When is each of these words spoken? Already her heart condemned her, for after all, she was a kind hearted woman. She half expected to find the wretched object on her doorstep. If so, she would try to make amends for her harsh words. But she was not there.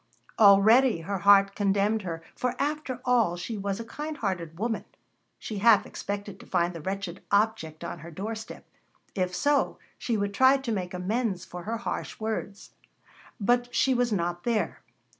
Already 0.39 1.01
her 1.01 1.19
heart 1.19 1.53
condemned 1.55 2.01
her, 2.01 2.23
for 2.35 2.55
after 2.57 3.01
all, 3.05 3.37
she 3.37 3.55
was 3.55 3.79
a 3.79 3.85
kind 3.85 4.17
hearted 4.17 4.57
woman. 4.57 4.83
She 5.37 5.59
half 5.59 5.85
expected 5.85 6.39
to 6.39 6.47
find 6.47 6.73
the 6.73 6.81
wretched 6.81 7.21
object 7.29 7.83
on 7.83 7.99
her 7.99 8.09
doorstep. 8.09 8.65
If 9.13 9.35
so, 9.35 9.77
she 9.99 10.17
would 10.17 10.33
try 10.33 10.57
to 10.57 10.71
make 10.71 10.95
amends 10.95 11.45
for 11.45 11.65
her 11.65 11.77
harsh 11.77 12.19
words. 12.19 12.71
But 13.39 13.75
she 13.75 13.93
was 13.93 14.11
not 14.11 14.43
there. 14.43 14.81